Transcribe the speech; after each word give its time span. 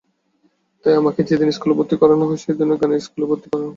তাই 0.85 0.95
আমাকে 0.95 1.21
যেদিন 1.29 1.49
স্কুলে 1.51 1.73
ভর্তি 1.77 1.95
করানো 2.01 2.23
হয়, 2.29 2.41
সেদিনই 2.43 2.77
গানের 2.81 3.01
স্কুলেও 3.05 3.29
ভর্তি 3.31 3.47
করান। 3.51 3.69